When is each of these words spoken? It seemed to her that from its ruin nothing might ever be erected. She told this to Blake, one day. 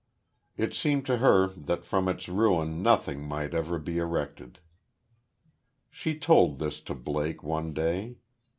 It 0.57 0.73
seemed 0.73 1.05
to 1.05 1.17
her 1.17 1.45
that 1.49 1.85
from 1.85 2.07
its 2.07 2.27
ruin 2.27 2.81
nothing 2.81 3.21
might 3.21 3.53
ever 3.53 3.77
be 3.77 3.99
erected. 3.99 4.57
She 5.91 6.17
told 6.17 6.57
this 6.57 6.81
to 6.89 6.95
Blake, 6.95 7.43
one 7.43 7.71
day. 7.71 8.15